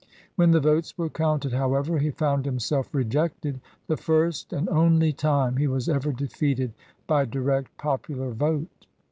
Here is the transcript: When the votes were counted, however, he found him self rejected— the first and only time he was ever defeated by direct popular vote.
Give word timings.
When 0.35 0.49
the 0.49 0.59
votes 0.59 0.97
were 0.97 1.11
counted, 1.11 1.53
however, 1.53 1.99
he 1.99 2.09
found 2.09 2.47
him 2.47 2.57
self 2.57 2.91
rejected— 2.91 3.61
the 3.85 3.97
first 3.97 4.51
and 4.51 4.67
only 4.69 5.13
time 5.13 5.57
he 5.57 5.67
was 5.67 5.87
ever 5.87 6.11
defeated 6.11 6.73
by 7.05 7.25
direct 7.25 7.77
popular 7.77 8.31
vote. 8.31 8.87